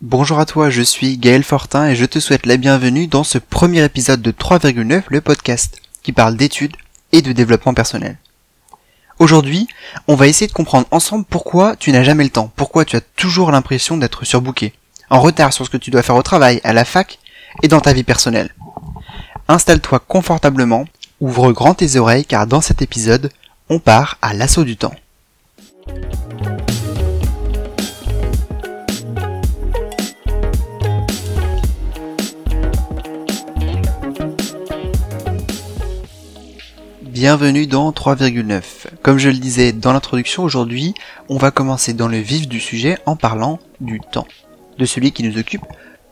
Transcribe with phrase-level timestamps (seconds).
[0.00, 3.36] Bonjour à toi, je suis Gaël Fortin et je te souhaite la bienvenue dans ce
[3.36, 6.76] premier épisode de 3,9, le podcast, qui parle d'études
[7.10, 8.16] et de développement personnel.
[9.18, 9.66] Aujourd'hui,
[10.06, 13.00] on va essayer de comprendre ensemble pourquoi tu n'as jamais le temps, pourquoi tu as
[13.00, 14.72] toujours l'impression d'être surbooké,
[15.10, 17.18] en retard sur ce que tu dois faire au travail, à la fac
[17.64, 18.54] et dans ta vie personnelle.
[19.48, 20.84] Installe-toi confortablement,
[21.20, 23.32] ouvre grand tes oreilles car dans cet épisode,
[23.68, 24.94] on part à l'assaut du temps.
[37.20, 38.62] Bienvenue dans 3,9.
[39.02, 40.94] Comme je le disais dans l'introduction, aujourd'hui,
[41.28, 44.28] on va commencer dans le vif du sujet en parlant du temps.
[44.78, 45.64] De celui qui nous occupe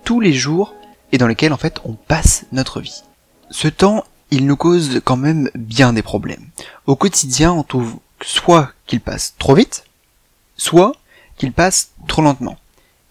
[0.02, 0.74] tous les jours
[1.12, 3.05] et dans lequel en fait on passe notre vie.
[3.52, 6.45] Ce temps, il nous cause quand même bien des problèmes.
[6.87, 9.84] Au quotidien, on trouve soit qu'il passe trop vite,
[10.57, 10.91] soit
[11.37, 12.59] qu'il passe trop lentement.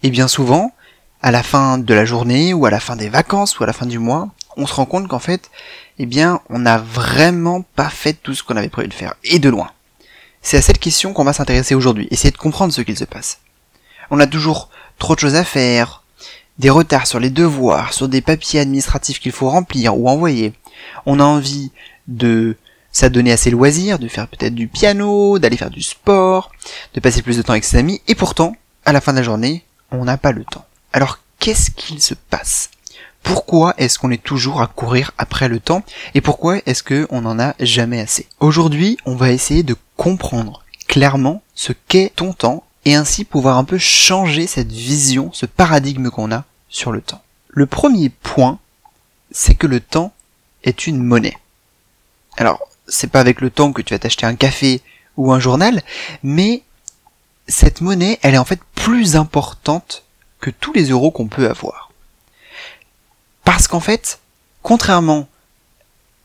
[0.02, 0.74] Et bien souvent,
[1.22, 3.72] à la fin de la journée, ou à la fin des vacances, ou à la
[3.72, 5.50] fin du mois, on se rend compte qu'en fait,
[5.98, 9.38] eh bien, on n'a vraiment pas fait tout ce qu'on avait prévu de faire, et
[9.38, 9.70] de loin.
[10.42, 13.40] C'est à cette question qu'on va s'intéresser aujourd'hui, essayer de comprendre ce qu'il se passe.
[14.10, 16.02] On a toujours trop de choses à faire,
[16.58, 20.52] des retards sur les devoirs, sur des papiers administratifs qu'il faut remplir ou envoyer.
[21.04, 21.70] On a envie
[22.08, 22.56] de
[22.92, 26.50] s'adonner à ses loisirs, de faire peut-être du piano, d'aller faire du sport,
[26.94, 29.22] de passer plus de temps avec ses amis, et pourtant, à la fin de la
[29.22, 30.64] journée, on n'a pas le temps.
[30.92, 32.70] Alors, qu'est-ce qu'il se passe?
[33.26, 35.82] Pourquoi est-ce qu'on est toujours à courir après le temps
[36.14, 38.28] et pourquoi est-ce qu'on n'en a jamais assez?
[38.38, 43.64] Aujourd'hui, on va essayer de comprendre clairement ce qu'est ton temps et ainsi pouvoir un
[43.64, 47.20] peu changer cette vision, ce paradigme qu'on a sur le temps.
[47.48, 48.60] Le premier point,
[49.32, 50.12] c'est que le temps
[50.62, 51.36] est une monnaie.
[52.36, 54.82] Alors, c'est pas avec le temps que tu vas t'acheter un café
[55.16, 55.82] ou un journal,
[56.22, 56.62] mais
[57.48, 60.04] cette monnaie, elle est en fait plus importante
[60.38, 61.85] que tous les euros qu'on peut avoir.
[63.46, 64.18] Parce qu'en fait,
[64.62, 65.28] contrairement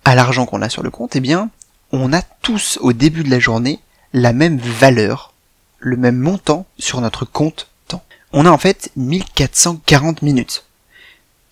[0.04, 1.52] à l'argent qu'on a sur le compte, eh bien,
[1.92, 3.80] on a tous au début de la journée
[4.12, 5.32] la même valeur,
[5.78, 8.04] le même montant sur notre compte temps.
[8.34, 10.66] On a en fait 1440 minutes.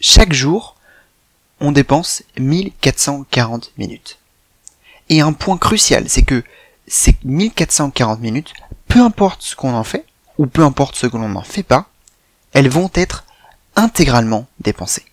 [0.02, 0.76] Chaque jour,
[1.60, 4.18] on dépense 1440 minutes.
[5.10, 6.44] Et un point crucial, c'est que
[6.88, 8.54] ces 1440 minutes,
[8.88, 10.08] peu importe ce qu'on en fait,
[10.40, 11.90] ou peu importe ce que l'on n'en fait pas,
[12.54, 13.26] elles vont être
[13.76, 15.06] intégralement dépensées.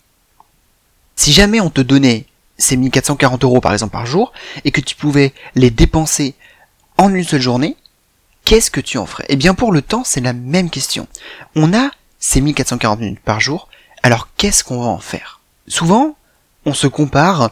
[1.17, 2.25] Si jamais on te donnait
[2.57, 4.31] ces 1440 euros par exemple par jour,
[4.63, 6.35] et que tu pouvais les dépenser
[6.97, 7.75] en une seule journée,
[8.45, 9.25] qu'est-ce que tu en ferais?
[9.27, 11.07] Eh bien pour le temps, c'est la même question.
[11.55, 13.67] On a ces 1440 minutes par jour,
[14.03, 15.41] alors qu'est-ce qu'on va en faire?
[15.67, 16.15] Souvent,
[16.65, 17.51] on se compare,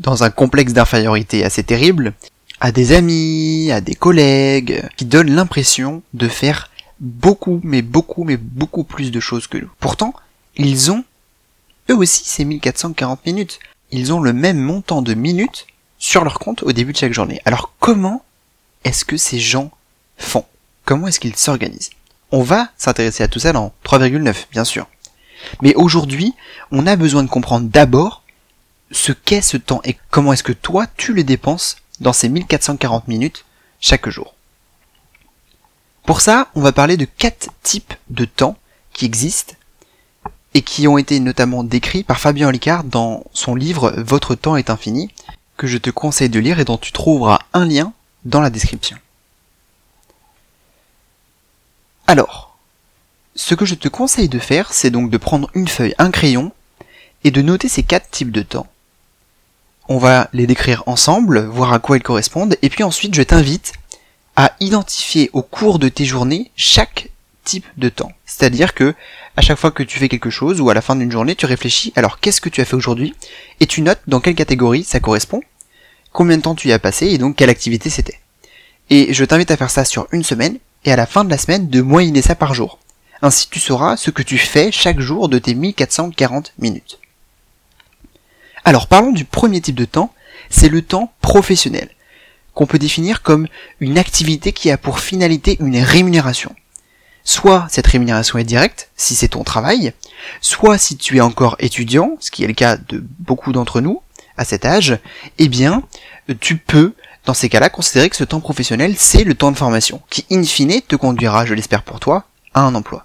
[0.00, 2.14] dans un complexe d'infériorité assez terrible,
[2.60, 6.70] à des amis, à des collègues, qui donnent l'impression de faire
[7.00, 9.70] beaucoup, mais beaucoup, mais beaucoup plus de choses que nous.
[9.78, 10.14] Pourtant,
[10.56, 11.04] ils ont
[11.90, 13.58] eux aussi, c'est 1440 minutes.
[13.90, 15.66] Ils ont le même montant de minutes
[15.98, 17.40] sur leur compte au début de chaque journée.
[17.44, 18.24] Alors comment
[18.84, 19.70] est-ce que ces gens
[20.16, 20.44] font?
[20.84, 21.90] Comment est-ce qu'ils s'organisent?
[22.30, 24.86] On va s'intéresser à tout ça dans 3,9, bien sûr.
[25.62, 26.34] Mais aujourd'hui,
[26.70, 28.22] on a besoin de comprendre d'abord
[28.90, 33.08] ce qu'est ce temps et comment est-ce que toi, tu le dépenses dans ces 1440
[33.08, 33.44] minutes
[33.80, 34.34] chaque jour.
[36.04, 38.56] Pour ça, on va parler de quatre types de temps
[38.92, 39.54] qui existent
[40.54, 44.70] et qui ont été notamment décrits par Fabien Olicard dans son livre Votre temps est
[44.70, 45.10] infini,
[45.56, 47.92] que je te conseille de lire et dont tu trouveras un lien
[48.24, 48.96] dans la description.
[52.06, 52.56] Alors,
[53.34, 56.52] ce que je te conseille de faire, c'est donc de prendre une feuille, un crayon,
[57.24, 58.66] et de noter ces quatre types de temps.
[59.88, 63.72] On va les décrire ensemble, voir à quoi ils correspondent, et puis ensuite je t'invite
[64.36, 67.10] à identifier au cours de tes journées chaque
[67.48, 68.12] type de temps.
[68.26, 68.94] C'est-à-dire que
[69.36, 71.46] à chaque fois que tu fais quelque chose ou à la fin d'une journée, tu
[71.46, 73.14] réfléchis alors qu'est-ce que tu as fait aujourd'hui?
[73.60, 75.40] Et tu notes dans quelle catégorie ça correspond,
[76.12, 78.20] combien de temps tu y as passé et donc quelle activité c'était.
[78.90, 81.38] Et je t'invite à faire ça sur une semaine et à la fin de la
[81.38, 82.78] semaine de moyenner ça par jour.
[83.22, 86.98] Ainsi tu sauras ce que tu fais chaque jour de tes 1440 minutes.
[88.64, 90.12] Alors parlons du premier type de temps,
[90.50, 91.88] c'est le temps professionnel,
[92.52, 93.48] qu'on peut définir comme
[93.80, 96.54] une activité qui a pour finalité une rémunération.
[97.30, 99.92] Soit cette rémunération est directe, si c'est ton travail,
[100.40, 104.00] soit si tu es encore étudiant, ce qui est le cas de beaucoup d'entre nous
[104.38, 104.98] à cet âge,
[105.36, 105.82] eh bien,
[106.40, 106.94] tu peux,
[107.26, 110.42] dans ces cas-là, considérer que ce temps professionnel, c'est le temps de formation, qui in
[110.42, 113.04] fine te conduira, je l'espère pour toi, à un emploi.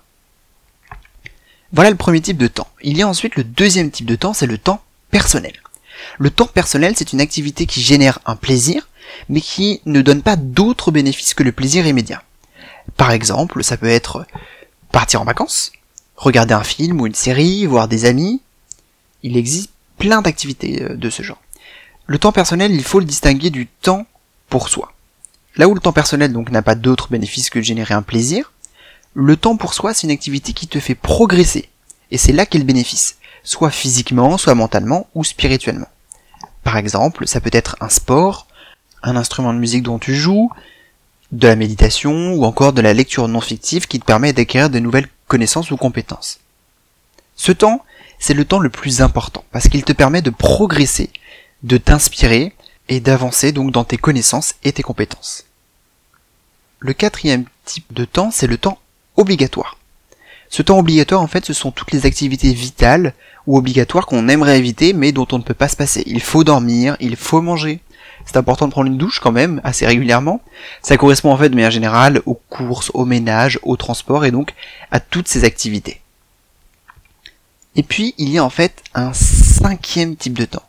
[1.73, 2.69] Voilà le premier type de temps.
[2.81, 4.81] Il y a ensuite le deuxième type de temps, c'est le temps
[5.11, 5.59] personnel.
[6.17, 8.87] Le temps personnel, c'est une activité qui génère un plaisir,
[9.27, 12.23] mais qui ne donne pas d'autres bénéfices que le plaisir immédiat.
[12.97, 14.25] Par exemple, ça peut être
[14.91, 15.71] partir en vacances,
[16.15, 18.41] regarder un film ou une série, voir des amis.
[19.23, 21.41] Il existe plein d'activités euh, de ce genre.
[22.05, 24.05] Le temps personnel, il faut le distinguer du temps
[24.49, 24.93] pour soi.
[25.55, 28.51] Là où le temps personnel donc n'a pas d'autre bénéfice que de générer un plaisir,
[29.13, 31.69] le temps pour soi c'est une activité qui te fait progresser.
[32.11, 35.87] Et c'est là qu'est le bénéfice, soit physiquement, soit mentalement ou spirituellement.
[36.63, 38.47] Par exemple, ça peut être un sport,
[39.03, 40.49] un instrument de musique dont tu joues,
[41.33, 44.79] de la méditation ou encore de la lecture non fictive qui te permet d'acquérir de
[44.79, 46.39] nouvelles connaissances ou compétences.
[47.35, 47.83] Ce temps,
[48.19, 51.09] c'est le temps le plus important parce qu'il te permet de progresser,
[51.63, 52.53] de t'inspirer
[52.87, 55.45] et d'avancer donc dans tes connaissances et tes compétences.
[56.79, 58.77] Le quatrième type de temps, c'est le temps
[59.17, 59.77] obligatoire.
[60.49, 63.13] Ce temps obligatoire, en fait, ce sont toutes les activités vitales
[63.47, 66.03] ou obligatoires qu'on aimerait éviter mais dont on ne peut pas se passer.
[66.05, 67.79] Il faut dormir, il faut manger,
[68.25, 70.41] c'est important de prendre une douche quand même, assez régulièrement.
[70.81, 74.53] Ça correspond en fait de manière générale aux courses, au ménage, au transport et donc
[74.91, 76.01] à toutes ces activités.
[77.75, 80.63] Et puis il y a en fait un cinquième type de temps.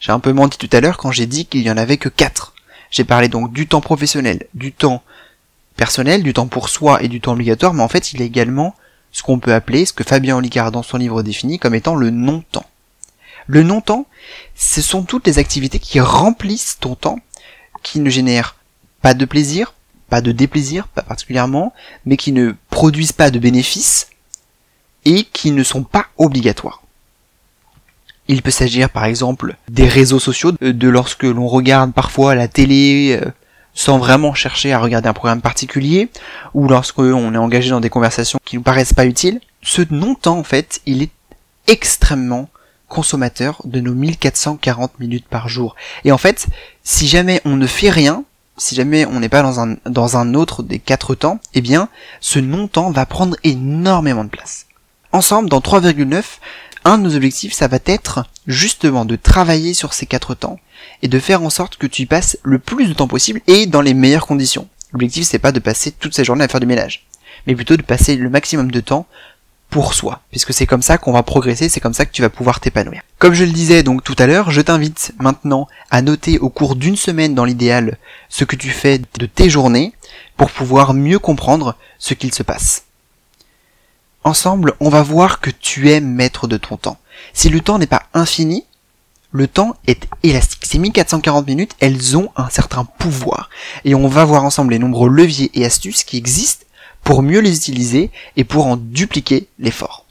[0.00, 2.08] J'ai un peu menti tout à l'heure quand j'ai dit qu'il y en avait que
[2.08, 2.54] quatre.
[2.90, 5.02] J'ai parlé donc du temps professionnel, du temps
[5.76, 8.26] personnel, du temps pour soi et du temps obligatoire, mais en fait il y a
[8.26, 8.74] également
[9.12, 12.10] ce qu'on peut appeler, ce que Fabien Olicard dans son livre définit comme étant le
[12.10, 12.66] non-temps.
[13.48, 14.06] Le non-temps,
[14.54, 17.18] ce sont toutes les activités qui remplissent ton temps,
[17.82, 18.56] qui ne génèrent
[19.00, 19.72] pas de plaisir,
[20.10, 21.72] pas de déplaisir, pas particulièrement,
[22.04, 24.10] mais qui ne produisent pas de bénéfices
[25.06, 26.82] et qui ne sont pas obligatoires.
[28.28, 33.18] Il peut s'agir par exemple des réseaux sociaux, de lorsque l'on regarde parfois la télé
[33.18, 33.30] euh,
[33.72, 36.10] sans vraiment chercher à regarder un programme particulier,
[36.52, 39.40] ou lorsque on est engagé dans des conversations qui nous paraissent pas utiles.
[39.62, 41.10] Ce non-temps en fait, il est
[41.66, 42.50] extrêmement
[42.88, 45.76] consommateur de nos 1440 minutes par jour.
[46.04, 46.46] Et en fait,
[46.82, 48.24] si jamais on ne fait rien,
[48.56, 51.88] si jamais on n'est pas dans un, dans un autre des quatre temps, eh bien,
[52.20, 54.66] ce non-temps va prendre énormément de place.
[55.12, 56.22] Ensemble, dans 3,9,
[56.84, 60.58] un de nos objectifs, ça va être justement de travailler sur ces quatre temps
[61.02, 63.66] et de faire en sorte que tu y passes le plus de temps possible et
[63.66, 64.68] dans les meilleures conditions.
[64.92, 67.06] L'objectif, c'est pas de passer toute sa journée à faire du ménage,
[67.46, 69.06] mais plutôt de passer le maximum de temps
[69.70, 72.30] pour soi, puisque c'est comme ça qu'on va progresser, c'est comme ça que tu vas
[72.30, 73.02] pouvoir t'épanouir.
[73.18, 76.74] Comme je le disais donc tout à l'heure, je t'invite maintenant à noter au cours
[76.74, 77.98] d'une semaine dans l'idéal
[78.28, 79.92] ce que tu fais de tes journées
[80.36, 82.84] pour pouvoir mieux comprendre ce qu'il se passe.
[84.24, 86.98] Ensemble, on va voir que tu es maître de ton temps.
[87.32, 88.64] Si le temps n'est pas infini,
[89.30, 90.64] le temps est élastique.
[90.64, 93.50] Ces 1440 minutes, elles ont un certain pouvoir.
[93.84, 96.64] Et on va voir ensemble les nombreux leviers et astuces qui existent
[97.08, 100.04] pour mieux les utiliser et pour en dupliquer l'effort.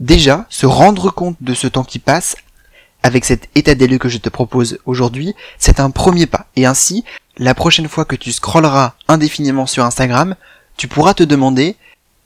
[0.00, 2.34] Déjà, se rendre compte de ce temps qui passe
[3.02, 6.46] avec cet état des lieux que je te propose aujourd'hui, c'est un premier pas.
[6.56, 7.04] Et ainsi,
[7.36, 10.34] la prochaine fois que tu scrolleras indéfiniment sur Instagram,
[10.78, 11.76] tu pourras te demander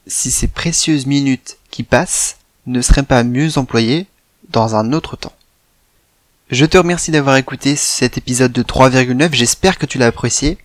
[0.06, 2.36] si ces précieuses minutes qui passent
[2.66, 4.06] ne seraient pas mieux employées
[4.50, 5.34] dans un autre temps.
[6.52, 10.56] Je te remercie d'avoir écouté cet épisode de 3,9, j'espère que tu l'as apprécié.